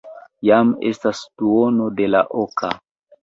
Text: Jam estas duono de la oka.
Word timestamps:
Jam 0.47 0.71
estas 0.91 1.19
duono 1.41 1.91
de 1.99 2.07
la 2.13 2.23
oka. 2.47 2.73